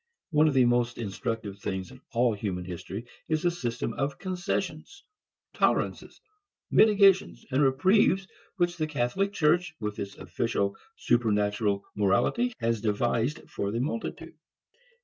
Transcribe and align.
One 0.31 0.47
of 0.47 0.55
the 0.55 0.65
most 0.65 0.97
instructive 0.97 1.59
things 1.59 1.91
in 1.91 2.01
all 2.11 2.33
human 2.33 2.65
history 2.65 3.05
is 3.27 3.43
the 3.43 3.51
system 3.51 3.93
of 3.93 4.17
concessions, 4.17 5.03
tolerances, 5.53 6.19
mitigations 6.71 7.45
and 7.51 7.61
reprieves 7.61 8.27
which 8.57 8.77
the 8.77 8.87
Catholic 8.87 9.31
Church 9.31 9.75
with 9.79 9.99
its 9.99 10.17
official 10.17 10.75
supernatural 10.97 11.85
morality 11.93 12.51
has 12.61 12.81
devised 12.81 13.47
for 13.47 13.69
the 13.69 13.79
multitude. 13.79 14.33